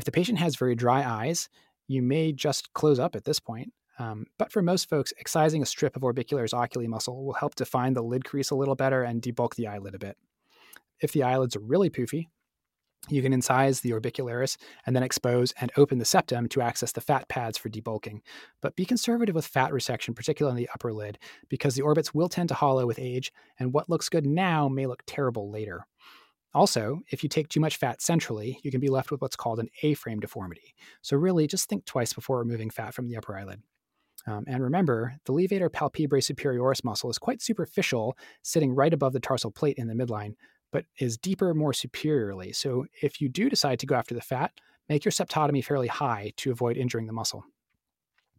[0.00, 1.50] If the patient has very dry eyes,
[1.86, 3.70] you may just close up at this point.
[3.98, 7.92] Um, but for most folks, excising a strip of orbicularis oculi muscle will help define
[7.92, 10.16] the lid crease a little better and debulk the eyelid a bit.
[11.02, 12.28] If the eyelids are really poofy,
[13.10, 17.02] you can incise the orbicularis and then expose and open the septum to access the
[17.02, 18.20] fat pads for debulking.
[18.62, 21.18] But be conservative with fat resection, particularly in the upper lid,
[21.50, 24.86] because the orbits will tend to hollow with age, and what looks good now may
[24.86, 25.86] look terrible later.
[26.52, 29.60] Also, if you take too much fat centrally, you can be left with what's called
[29.60, 30.74] an A frame deformity.
[31.02, 33.62] So, really, just think twice before removing fat from the upper eyelid.
[34.26, 39.20] Um, and remember, the levator palpebrae superioris muscle is quite superficial, sitting right above the
[39.20, 40.34] tarsal plate in the midline,
[40.72, 42.52] but is deeper more superiorly.
[42.52, 44.52] So if you do decide to go after the fat,
[44.88, 47.44] make your septotomy fairly high to avoid injuring the muscle.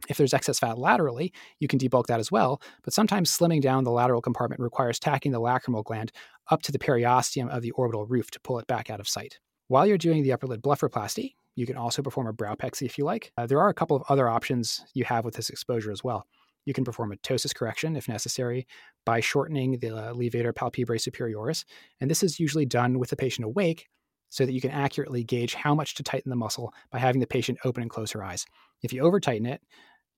[0.09, 3.83] If there's excess fat laterally, you can debulk that as well, but sometimes slimming down
[3.83, 6.11] the lateral compartment requires tacking the lacrimal gland
[6.49, 9.39] up to the periosteum of the orbital roof to pull it back out of sight.
[9.67, 12.97] While you're doing the upper lid blepharoplasty, you can also perform a brow pexy if
[12.97, 13.31] you like.
[13.37, 16.25] Uh, there are a couple of other options you have with this exposure as well.
[16.65, 18.67] You can perform a ptosis correction if necessary
[19.05, 21.65] by shortening the levator palpebrae superioris,
[21.99, 23.87] and this is usually done with the patient awake
[24.29, 27.27] so that you can accurately gauge how much to tighten the muscle by having the
[27.27, 28.45] patient open and close her eyes.
[28.81, 29.61] If you over tighten it,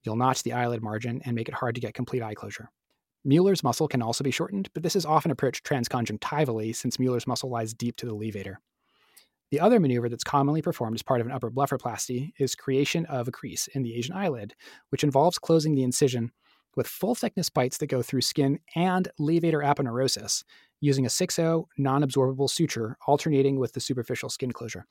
[0.03, 2.69] you'll notch the eyelid margin and make it hard to get complete eye closure.
[3.25, 7.49] Mueller's muscle can also be shortened, but this is often approached transconjunctivally since Mueller's muscle
[7.49, 8.55] lies deep to the levator.
[9.51, 13.27] The other maneuver that's commonly performed as part of an upper blepharoplasty is creation of
[13.27, 14.55] a crease in the Asian eyelid,
[14.89, 16.31] which involves closing the incision
[16.75, 20.43] with full thickness bites that go through skin and levator aponeurosis
[20.81, 24.85] using a 6-0 non-absorbable suture alternating with the superficial skin closure.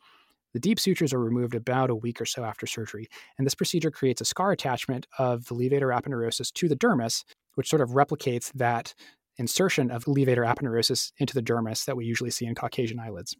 [0.53, 3.91] The deep sutures are removed about a week or so after surgery, and this procedure
[3.91, 8.53] creates a scar attachment of the levator aponeurosis to the dermis, which sort of replicates
[8.53, 8.95] that
[9.39, 13.35] insertion of levator aponeurosis into the dermis that we usually see in Caucasian eyelids.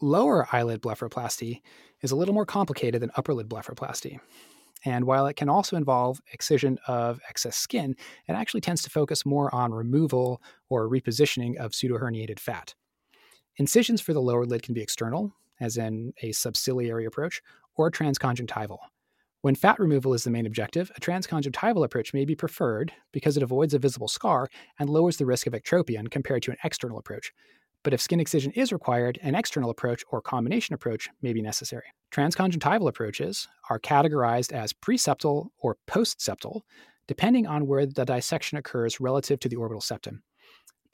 [0.00, 1.60] Lower eyelid blepharoplasty
[2.02, 4.18] is a little more complicated than upper lid blepharoplasty.
[4.84, 7.96] And while it can also involve excision of excess skin,
[8.28, 12.74] it actually tends to focus more on removal or repositioning of pseudoherniated fat.
[13.56, 17.42] Incisions for the lower lid can be external, as in a subciliary approach,
[17.76, 18.78] or transconjunctival.
[19.42, 23.42] When fat removal is the main objective, a transconjunctival approach may be preferred because it
[23.42, 27.32] avoids a visible scar and lowers the risk of ectropion compared to an external approach.
[27.84, 31.84] But if skin excision is required, an external approach or combination approach may be necessary.
[32.12, 36.62] Transconjunctival approaches are categorized as preseptal or postseptal,
[37.06, 40.24] depending on where the dissection occurs relative to the orbital septum.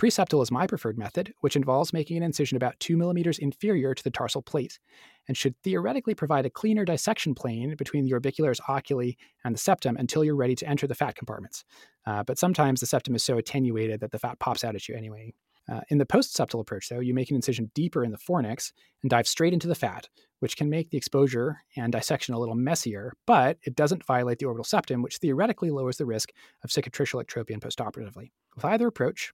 [0.02, 4.02] Preseptal is my preferred method, which involves making an incision about 2 millimeters inferior to
[4.02, 4.80] the tarsal plate
[5.28, 9.96] and should theoretically provide a cleaner dissection plane between the orbicularis oculi and the septum
[9.96, 11.62] until you're ready to enter the fat compartments.
[12.04, 14.96] Uh, but sometimes the septum is so attenuated that the fat pops out at you
[14.96, 15.32] anyway.
[15.70, 18.72] Uh, in the postseptal approach, though, you make an incision deeper in the fornix
[19.04, 20.08] and dive straight into the fat,
[20.40, 24.46] which can make the exposure and dissection a little messier, but it doesn't violate the
[24.46, 26.30] orbital septum, which theoretically lowers the risk
[26.64, 28.32] of cicatricial ectropion postoperatively.
[28.56, 29.32] With either approach,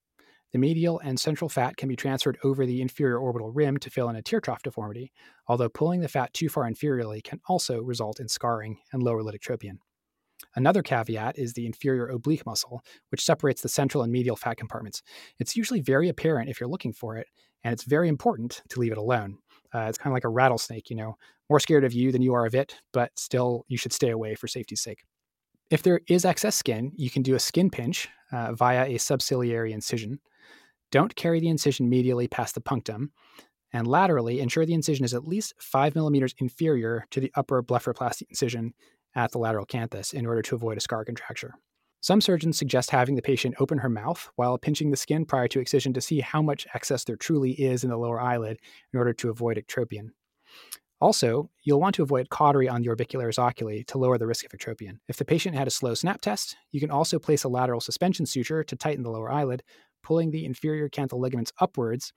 [0.52, 4.08] the medial and central fat can be transferred over the inferior orbital rim to fill
[4.08, 5.12] in a tear trough deformity,
[5.46, 9.34] although pulling the fat too far inferiorly can also result in scarring and lower lid
[9.34, 9.78] ectropion.
[10.54, 15.02] Another caveat is the inferior oblique muscle, which separates the central and medial fat compartments.
[15.38, 17.26] It's usually very apparent if you're looking for it,
[17.64, 19.38] and it's very important to leave it alone.
[19.74, 21.16] Uh, it's kind of like a rattlesnake, you know,
[21.50, 24.34] more scared of you than you are of it, but still you should stay away
[24.34, 25.04] for safety's sake.
[25.70, 29.72] If there is excess skin, you can do a skin pinch uh, via a subciliary
[29.72, 30.20] incision.
[30.90, 33.12] Don't carry the incision medially past the punctum,
[33.72, 38.22] and laterally ensure the incision is at least 5 millimeters inferior to the upper blepharoplasty
[38.31, 38.72] incision
[39.14, 41.55] at the lateral canthus in order to avoid a scar contracture.
[42.01, 45.61] Some surgeons suggest having the patient open her mouth while pinching the skin prior to
[45.61, 48.59] excision to see how much excess there truly is in the lower eyelid
[48.92, 50.11] in order to avoid ectropion.
[51.01, 54.53] Also, you'll want to avoid cautery on the orbicularis oculi to lower the risk of
[54.53, 54.98] ectropion.
[55.09, 58.27] If the patient had a slow snap test, you can also place a lateral suspension
[58.27, 59.62] suture to tighten the lower eyelid,
[60.09, 62.14] pulling the inferior canthal ligaments upwards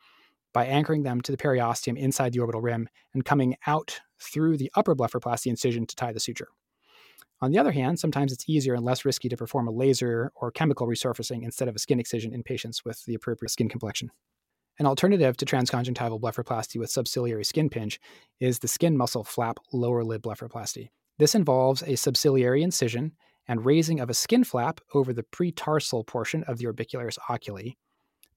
[0.54, 4.72] by anchoring them to the periosteum inside the orbital rim and coming out through the
[4.76, 6.48] upper blepharoplasty incision to tie the suture.
[7.42, 10.52] On the other hand, sometimes it's easier and less risky to perform a laser or
[10.52, 14.10] chemical resurfacing instead of a skin excision in patients with the appropriate skin complexion.
[14.80, 18.00] An alternative to transconjunctival blepharoplasty with subciliary skin pinch
[18.40, 20.92] is the skin muscle flap lower lid blepharoplasty.
[21.20, 23.12] This involves a subciliary incision
[23.52, 27.78] and raising of a skin flap over the pretarsal portion of the orbicularis oculi.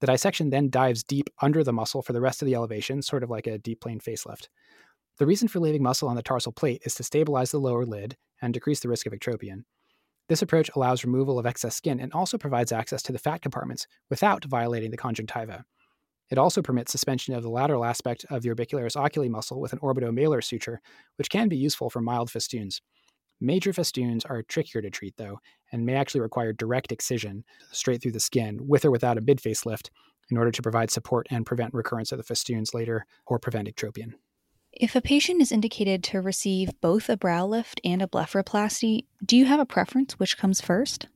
[0.01, 3.23] The dissection then dives deep under the muscle for the rest of the elevation, sort
[3.23, 4.49] of like a deep plane facelift.
[5.17, 8.17] The reason for leaving muscle on the tarsal plate is to stabilize the lower lid
[8.41, 9.63] and decrease the risk of ectropion.
[10.27, 13.87] This approach allows removal of excess skin and also provides access to the fat compartments
[14.09, 15.63] without violating the conjunctiva.
[16.29, 19.79] It also permits suspension of the lateral aspect of the orbicularis oculi muscle with an
[19.79, 20.81] orbitomalar suture,
[21.15, 22.81] which can be useful for mild festoons.
[23.41, 25.39] Major festoons are trickier to treat, though,
[25.71, 29.39] and may actually require direct excision straight through the skin, with or without a mid
[29.39, 29.89] facelift,
[30.29, 34.13] in order to provide support and prevent recurrence of the festoons later or prevent ectropion.
[34.71, 39.37] If a patient is indicated to receive both a brow lift and a blepharoplasty, do
[39.37, 41.07] you have a preference which comes first?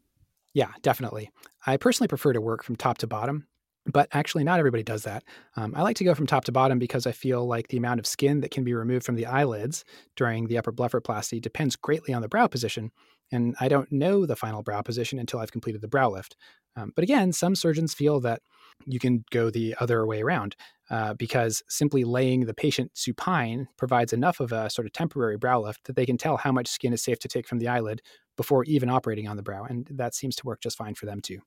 [0.54, 1.30] Yeah, definitely.
[1.66, 3.48] I personally prefer to work from top to bottom,
[3.92, 5.24] but actually, not everybody does that.
[5.56, 8.00] Um, I like to go from top to bottom because I feel like the amount
[8.00, 12.14] of skin that can be removed from the eyelids during the upper blepharoplasty depends greatly
[12.14, 12.92] on the brow position,
[13.32, 16.36] and I don't know the final brow position until I've completed the brow lift.
[16.76, 18.42] Um, but again, some surgeons feel that
[18.86, 20.56] you can go the other way around
[20.90, 25.60] uh, because simply laying the patient supine provides enough of a sort of temporary brow
[25.60, 28.02] lift that they can tell how much skin is safe to take from the eyelid
[28.38, 29.66] before even operating on the brow.
[29.66, 31.40] And that seems to work just fine for them too.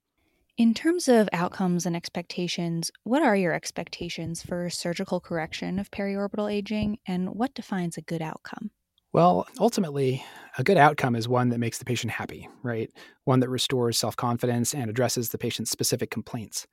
[0.57, 6.51] In terms of outcomes and expectations, what are your expectations for surgical correction of periorbital
[6.51, 8.71] aging, and what defines a good outcome?
[9.13, 10.23] Well, ultimately,
[10.57, 12.91] a good outcome is one that makes the patient happy, right?
[13.25, 16.67] One that restores self confidence and addresses the patient's specific complaints.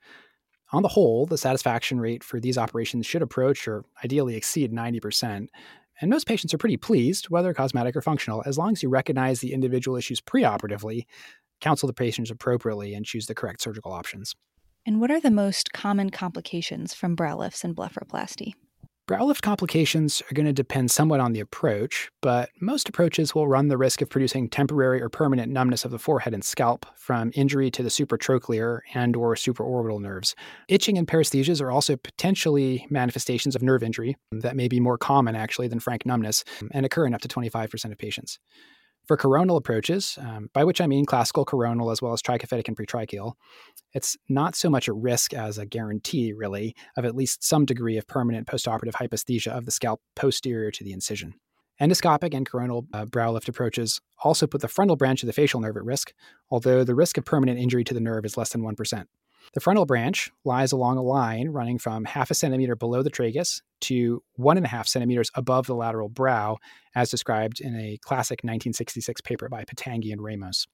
[0.73, 5.49] On the whole, the satisfaction rate for these operations should approach or ideally exceed 90%.
[5.99, 9.39] And most patients are pretty pleased, whether cosmetic or functional, as long as you recognize
[9.39, 11.05] the individual issues preoperatively,
[11.61, 14.35] counsel the patients appropriately, and choose the correct surgical options.
[14.85, 18.53] And what are the most common complications from brow lifts and blepharoplasty?
[19.07, 23.47] Brow lift complications are going to depend somewhat on the approach, but most approaches will
[23.47, 27.31] run the risk of producing temporary or permanent numbness of the forehead and scalp from
[27.35, 30.33] injury to the supratrochlear and or supraorbital nerves.
[30.69, 35.35] Itching and paresthesias are also potentially manifestations of nerve injury that may be more common
[35.35, 38.39] actually than frank numbness and occur in up to 25% of patients.
[39.07, 42.77] For coronal approaches, um, by which I mean classical coronal as well as trichophytic and
[42.77, 43.33] pretrichial,
[43.93, 47.97] it's not so much a risk as a guarantee, really, of at least some degree
[47.97, 51.33] of permanent postoperative hypoesthesia of the scalp posterior to the incision.
[51.81, 55.59] Endoscopic and coronal uh, brow lift approaches also put the frontal branch of the facial
[55.59, 56.13] nerve at risk,
[56.51, 59.05] although the risk of permanent injury to the nerve is less than 1%.
[59.53, 63.61] The frontal branch lies along a line running from half a centimeter below the tragus
[63.81, 66.57] to one and a half centimeters above the lateral brow,
[66.95, 70.67] as described in a classic 1966 paper by Pitanguy and Ramos.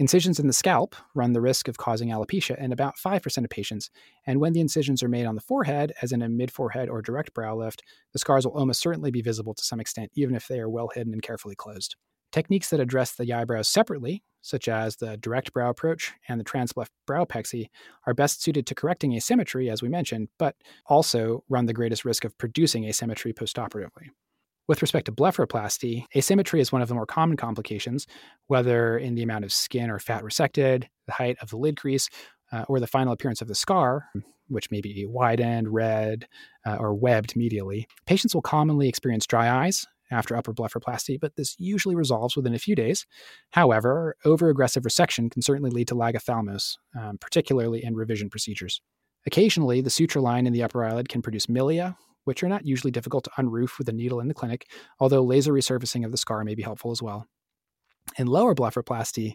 [0.00, 3.90] Incisions in the scalp run the risk of causing alopecia in about 5% of patients,
[4.26, 7.02] and when the incisions are made on the forehead, as in a mid forehead or
[7.02, 10.46] direct brow lift, the scars will almost certainly be visible to some extent, even if
[10.46, 11.96] they are well hidden and carefully closed.
[12.30, 16.88] Techniques that address the eyebrows separately, such as the direct brow approach and the transbleph
[17.08, 17.66] browpexy,
[18.06, 22.24] are best suited to correcting asymmetry, as we mentioned, but also run the greatest risk
[22.24, 24.08] of producing asymmetry postoperatively.
[24.66, 28.06] With respect to blepharoplasty, asymmetry is one of the more common complications,
[28.48, 32.10] whether in the amount of skin or fat resected, the height of the lid crease,
[32.52, 34.10] uh, or the final appearance of the scar,
[34.48, 36.26] which may be widened, red,
[36.66, 37.86] uh, or webbed medially.
[38.06, 42.58] Patients will commonly experience dry eyes, after upper blepharoplasty, but this usually resolves within a
[42.58, 43.06] few days.
[43.50, 48.80] However, overaggressive resection can certainly lead to lagophthalmos, um, particularly in revision procedures.
[49.26, 52.90] Occasionally, the suture line in the upper eyelid can produce milia, which are not usually
[52.90, 54.66] difficult to unroof with a needle in the clinic,
[55.00, 57.26] although laser resurfacing of the scar may be helpful as well.
[58.16, 59.34] In lower blepharoplasty,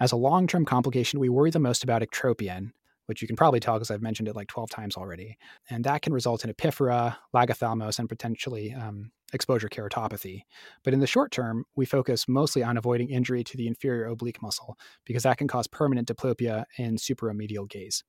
[0.00, 2.70] as a long term complication, we worry the most about ectropion,
[3.06, 5.36] which you can probably tell because I've mentioned it like 12 times already.
[5.70, 10.42] And that can result in epiphora, lagophthalmos, and potentially um, exposure keratopathy.
[10.84, 14.42] But in the short term, we focus mostly on avoiding injury to the inferior oblique
[14.42, 18.04] muscle because that can cause permanent diplopia and superomedial gaze.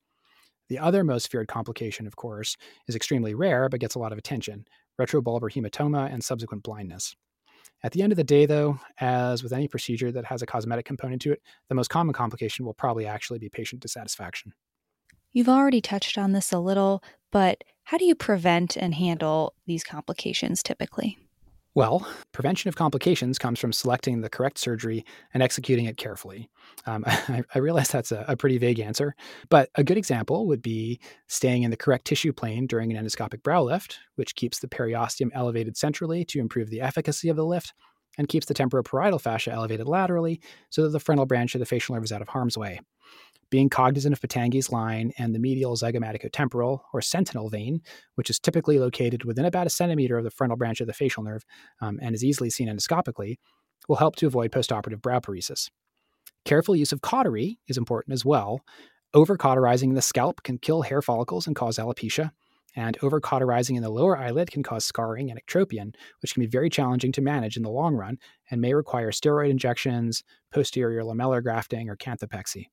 [0.68, 2.56] The other most feared complication, of course,
[2.88, 4.66] is extremely rare but gets a lot of attention
[5.00, 7.16] retrobulbar hematoma and subsequent blindness.
[7.82, 10.86] At the end of the day, though, as with any procedure that has a cosmetic
[10.86, 14.52] component to it, the most common complication will probably actually be patient dissatisfaction.
[15.34, 19.82] You've already touched on this a little, but how do you prevent and handle these
[19.82, 21.18] complications typically?
[21.74, 26.48] Well, prevention of complications comes from selecting the correct surgery and executing it carefully.
[26.86, 29.16] Um, I, I, realize that's a, a, pretty vague answer,
[29.48, 33.42] but a good example would be staying in the correct tissue plane during an endoscopic
[33.42, 37.74] brow lift, which keeps the periosteum elevated centrally to improve the efficacy of the lift
[38.18, 41.96] and keeps the temporoparietal fascia elevated laterally so that the frontal branch of the facial
[41.96, 42.78] nerve is out of harm's way
[43.54, 47.80] being cognizant of Pitanguy's line and the medial zygomaticotemporal or sentinel vein,
[48.16, 51.22] which is typically located within about a centimeter of the frontal branch of the facial
[51.22, 51.44] nerve
[51.80, 53.36] um, and is easily seen endoscopically,
[53.86, 55.70] will help to avoid postoperative brow paresis.
[56.44, 58.60] Careful use of cautery is important as well.
[59.14, 62.32] Over cauterizing the scalp can kill hair follicles and cause alopecia,
[62.74, 66.48] and over cauterizing in the lower eyelid can cause scarring and ectropion, which can be
[66.48, 68.18] very challenging to manage in the long run
[68.50, 72.64] and may require steroid injections, posterior lamellar grafting, or canthopexy.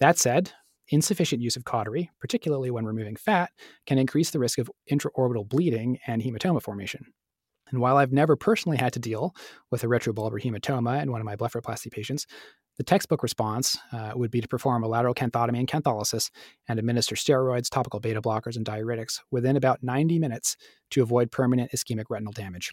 [0.00, 0.52] That said,
[0.88, 3.50] insufficient use of cautery, particularly when removing fat,
[3.86, 7.06] can increase the risk of intraorbital bleeding and hematoma formation.
[7.70, 9.34] And while I've never personally had to deal
[9.70, 12.26] with a retrobulbar hematoma in one of my blepharoplasty patients,
[12.76, 16.30] the textbook response uh, would be to perform a lateral canthotomy and cantholysis
[16.68, 20.56] and administer steroids, topical beta blockers, and diuretics within about 90 minutes
[20.90, 22.72] to avoid permanent ischemic retinal damage.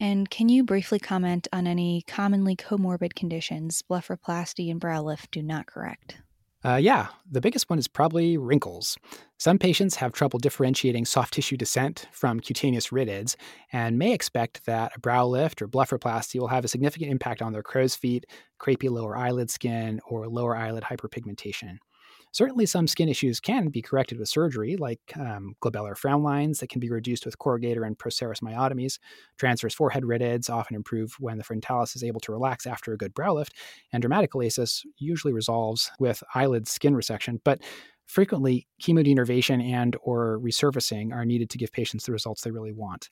[0.00, 5.42] And can you briefly comment on any commonly comorbid conditions blepharoplasty and brow lift do
[5.42, 6.18] not correct?
[6.64, 8.98] Uh, yeah, the biggest one is probably wrinkles.
[9.38, 13.36] Some patients have trouble differentiating soft tissue descent from cutaneous rhytids
[13.72, 17.52] and may expect that a brow lift or blepharoplasty will have a significant impact on
[17.52, 18.26] their crow's feet,
[18.60, 21.78] crepey lower eyelid skin, or lower eyelid hyperpigmentation.
[22.32, 26.68] Certainly, some skin issues can be corrected with surgery, like um, glabellar frown lines that
[26.68, 28.98] can be reduced with corrugator and procerus myotomies.
[29.38, 33.14] Transverse forehead rhytids often improve when the frontalis is able to relax after a good
[33.14, 33.54] brow lift,
[33.92, 37.40] and dermatochalasis usually resolves with eyelid skin resection.
[37.44, 37.60] But
[38.06, 43.10] frequently, chemodenervation and or resurfacing are needed to give patients the results they really want.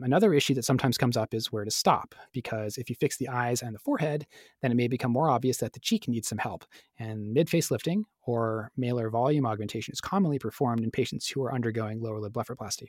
[0.00, 3.28] Another issue that sometimes comes up is where to stop, because if you fix the
[3.28, 4.26] eyes and the forehead,
[4.62, 6.64] then it may become more obvious that the cheek needs some help.
[6.98, 11.54] And mid face lifting or malar volume augmentation is commonly performed in patients who are
[11.54, 12.88] undergoing lower lid blepharoplasty.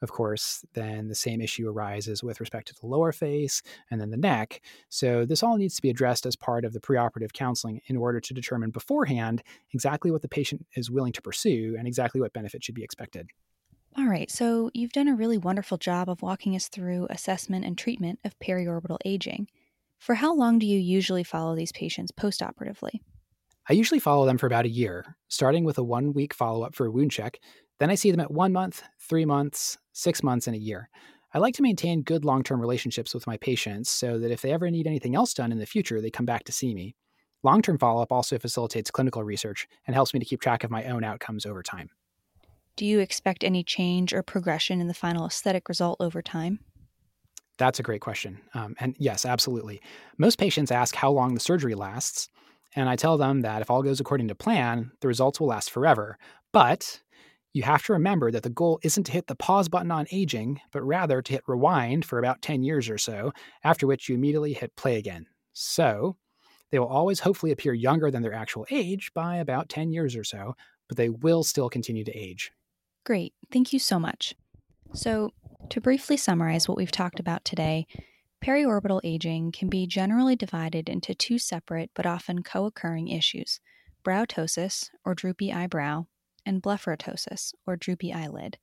[0.00, 4.10] Of course, then the same issue arises with respect to the lower face and then
[4.10, 4.62] the neck.
[4.88, 8.20] So, this all needs to be addressed as part of the preoperative counseling in order
[8.20, 9.42] to determine beforehand
[9.72, 13.28] exactly what the patient is willing to pursue and exactly what benefit should be expected.
[13.98, 17.78] All right, so you've done a really wonderful job of walking us through assessment and
[17.78, 19.48] treatment of periorbital aging.
[19.98, 23.00] For how long do you usually follow these patients postoperatively?
[23.70, 26.74] I usually follow them for about a year, starting with a one week follow up
[26.74, 27.40] for a wound check.
[27.78, 30.90] Then I see them at one month, three months, six months, and a year.
[31.32, 34.52] I like to maintain good long term relationships with my patients so that if they
[34.52, 36.96] ever need anything else done in the future, they come back to see me.
[37.42, 40.70] Long term follow up also facilitates clinical research and helps me to keep track of
[40.70, 41.88] my own outcomes over time.
[42.76, 46.60] Do you expect any change or progression in the final aesthetic result over time?
[47.56, 48.38] That's a great question.
[48.52, 49.80] Um, and yes, absolutely.
[50.18, 52.28] Most patients ask how long the surgery lasts.
[52.74, 55.70] And I tell them that if all goes according to plan, the results will last
[55.70, 56.18] forever.
[56.52, 57.00] But
[57.54, 60.60] you have to remember that the goal isn't to hit the pause button on aging,
[60.70, 63.32] but rather to hit rewind for about 10 years or so,
[63.64, 65.24] after which you immediately hit play again.
[65.54, 66.18] So
[66.70, 70.24] they will always hopefully appear younger than their actual age by about 10 years or
[70.24, 70.54] so,
[70.88, 72.52] but they will still continue to age.
[73.06, 73.34] Great.
[73.52, 74.34] Thank you so much.
[74.92, 75.30] So,
[75.70, 77.86] to briefly summarize what we've talked about today,
[78.44, 83.60] periorbital aging can be generally divided into two separate but often co occurring issues
[84.02, 86.06] brow ptosis, or droopy eyebrow,
[86.44, 88.58] and blepharoptosis, or droopy eyelid.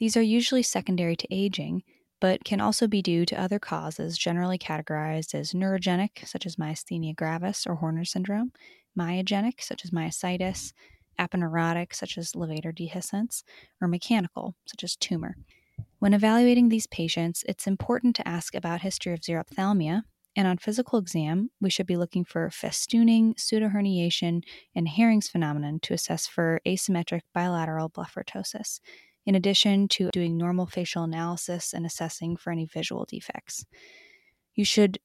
[0.00, 1.84] These are usually secondary to aging,
[2.20, 7.14] but can also be due to other causes generally categorized as neurogenic, such as myasthenia
[7.14, 8.50] gravis or Horner syndrome,
[8.98, 10.72] myogenic, such as myositis,
[11.18, 13.42] aponeurotic, such as levator dehiscence,
[13.80, 15.36] or mechanical, such as tumor.
[15.98, 20.02] When evaluating these patients, it's important to ask about history of xerophthalmia,
[20.36, 24.42] and on physical exam, we should be looking for festooning, pseudoherniation,
[24.74, 28.80] and Hering's phenomenon to assess for asymmetric bilateral blepharoptosis,
[29.26, 33.64] in addition to doing normal facial analysis and assessing for any visual defects.
[34.54, 34.98] You should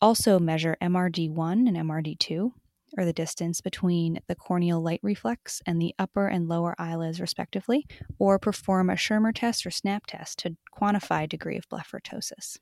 [0.00, 2.52] also measure MRD1 and MRD2,
[2.96, 7.86] or the distance between the corneal light reflex and the upper and lower eyelids, respectively,
[8.18, 12.58] or perform a Schirmer test or SNAP test to quantify degree of blepharoptosis.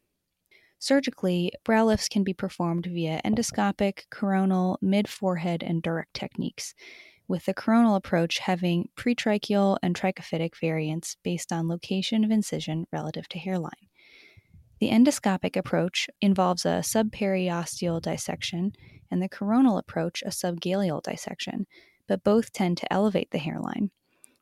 [0.79, 6.75] Surgically, brow lifts can be performed via endoscopic, coronal, mid forehead, and direct techniques,
[7.27, 13.29] with the coronal approach having pretrichial and trichophytic variants based on location of incision relative
[13.29, 13.89] to hairline.
[14.81, 18.73] The endoscopic approach involves a subperiosteal dissection
[19.11, 21.67] and the coronal approach a subgaleal dissection,
[22.07, 23.91] but both tend to elevate the hairline.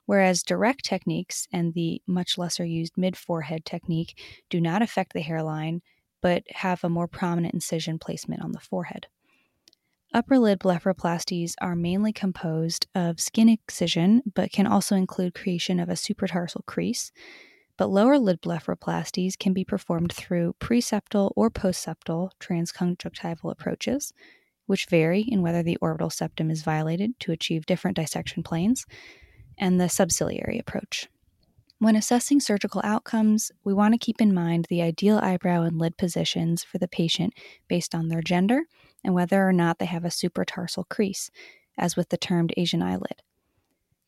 [0.07, 4.19] Whereas direct techniques and the much lesser used mid forehead technique
[4.51, 5.81] do not affect the hairline,
[6.21, 9.07] but have a more prominent incision placement on the forehead.
[10.15, 15.89] Upper lid blepharoplasties are mainly composed of skin excision, but can also include creation of
[15.89, 17.13] a supratarsal crease.
[17.79, 24.13] But lower lid blepharoplasties can be performed through preseptal or postseptal transconjunctival approaches,
[24.73, 28.87] which vary in whether the orbital septum is violated to achieve different dissection planes,
[29.59, 31.11] and the subciliary approach.
[31.79, 35.99] When assessing surgical outcomes, we want to keep in mind the ideal eyebrow and lid
[35.99, 37.35] positions for the patient
[37.69, 38.63] based on their gender
[39.05, 41.31] and whether or not they have a supratarsal crease,
[41.77, 43.21] as with the termed Asian eyelid.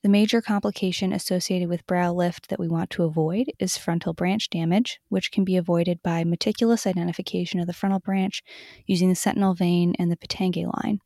[0.05, 4.51] The major complication associated with brow lift that we want to avoid is frontal branch
[4.51, 8.43] damage, which can be avoided by meticulous identification of the frontal branch
[8.87, 10.99] using the sentinel vein and the Pitanguy line.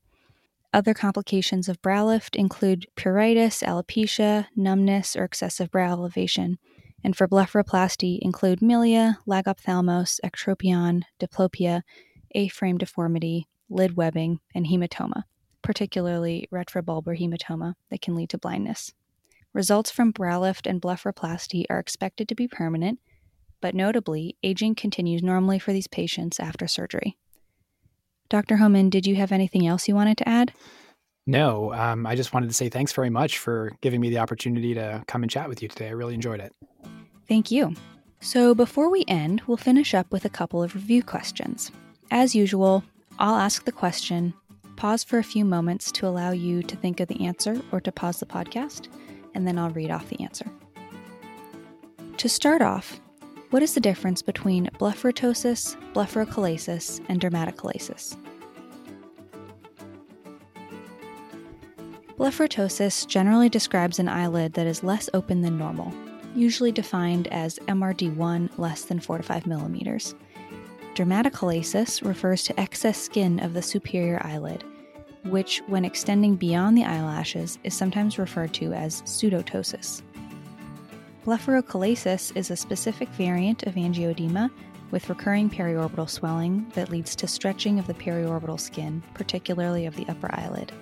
[0.74, 6.58] Other complications of brow lift include pruritus, alopecia, numbness, or excessive brow elevation.
[7.04, 11.82] And for blepharoplasty include milia, lagophthalmos, ectropion, diplopia,
[12.34, 15.22] A-frame deformity, lid webbing, and hematoma
[15.62, 18.92] particularly retrobulbar hematoma, that can lead to blindness.
[19.52, 22.98] Results from brow lift and blepharoplasty are expected to be permanent,
[23.60, 27.16] but notably, aging continues normally for these patients after surgery.
[28.28, 28.56] Dr.
[28.56, 30.52] Homan, did you have anything else you wanted to add?
[31.26, 34.74] No, um, I just wanted to say thanks very much for giving me the opportunity
[34.74, 35.88] to come and chat with you today.
[35.88, 36.52] I really enjoyed it.
[37.26, 37.74] Thank you.
[38.20, 41.70] So, before we end, we'll finish up with a couple of review questions.
[42.10, 42.82] As usual,
[43.18, 44.34] I'll ask the question
[44.78, 47.90] pause for a few moments to allow you to think of the answer or to
[47.90, 48.86] pause the podcast,
[49.34, 50.46] and then I'll read off the answer.
[52.16, 53.00] To start off,
[53.50, 58.16] what is the difference between blepharoptosis, blepharochalasis, and dermatochalasis?
[62.16, 65.92] Blepharoptosis generally describes an eyelid that is less open than normal,
[66.36, 70.14] usually defined as MRD1 less than 4 to 5 millimeters.
[70.98, 74.64] Dermatochalasis refers to excess skin of the superior eyelid,
[75.26, 80.02] which, when extending beyond the eyelashes, is sometimes referred to as pseudoptosis.
[81.24, 84.50] Blepharochalasis is a specific variant of angioedema
[84.90, 90.08] with recurring periorbital swelling that leads to stretching of the periorbital skin, particularly of the
[90.08, 90.72] upper eyelid.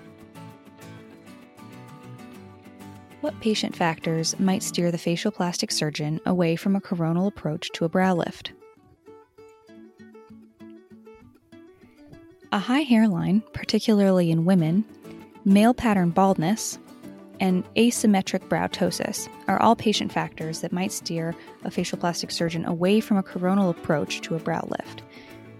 [3.20, 7.84] What patient factors might steer the facial plastic surgeon away from a coronal approach to
[7.84, 8.54] a brow lift?
[12.56, 14.86] A high hairline, particularly in women,
[15.44, 16.78] male pattern baldness,
[17.38, 21.34] and asymmetric brow ptosis are all patient factors that might steer
[21.64, 25.02] a facial plastic surgeon away from a coronal approach to a brow lift.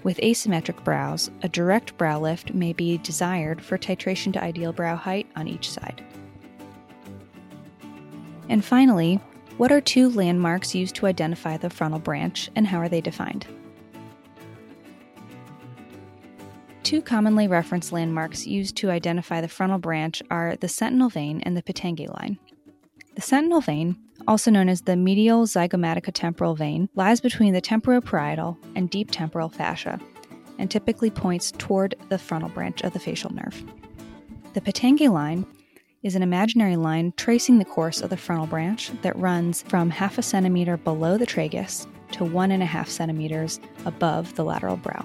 [0.05, 4.97] With asymmetric brows, a direct brow lift may be desired for titration to ideal brow
[4.97, 6.03] height on each side.
[8.49, 9.21] And finally,
[9.59, 13.47] what are two landmarks used to identify the frontal branch and how are they defined?
[16.87, 21.57] Two commonly referenced landmarks used to identify the frontal branch are the sentinel vein and
[21.57, 22.39] the Pitanguy line.
[23.17, 23.97] The sentinel vein,
[24.29, 29.99] also known as the medial zygomatica vein, lies between the temporoparietal and deep temporal fascia
[30.61, 33.65] and typically points toward the frontal branch of the facial nerve.
[34.55, 35.45] The Pitanguy line
[36.05, 40.19] is an imaginary line tracing the course of the frontal branch that runs from half
[40.19, 45.05] a centimeter below the tragus to one and a half centimeters above the lateral brow.